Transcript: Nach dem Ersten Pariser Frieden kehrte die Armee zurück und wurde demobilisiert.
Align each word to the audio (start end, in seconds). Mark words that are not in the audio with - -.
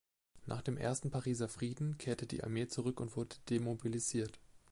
Nach 0.47 0.63
dem 0.63 0.77
Ersten 0.77 1.11
Pariser 1.11 1.47
Frieden 1.47 1.95
kehrte 1.99 2.25
die 2.25 2.43
Armee 2.43 2.65
zurück 2.65 2.99
und 2.99 3.15
wurde 3.15 3.35
demobilisiert. 3.51 4.39